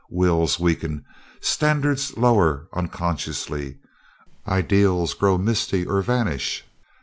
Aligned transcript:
Wills 0.09 0.57
weaken, 0.59 1.05
standards 1.41 2.17
lower 2.17 2.67
unconsciously, 2.73 3.77
ideals 4.47 5.13
grow 5.13 5.37
misty 5.37 5.85
or 5.85 6.01
vanish. 6.01 6.65